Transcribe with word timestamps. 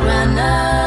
runner. 0.00 0.77